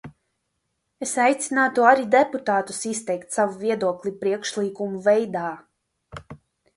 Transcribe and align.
Es 1.05 1.11
aicinātu 1.25 1.83
arī 1.89 2.07
deputātus 2.15 2.79
izteikt 2.91 3.37
savu 3.37 3.59
viedokli 3.65 4.13
priekšlikumu 4.23 5.03
veidā. 5.09 5.47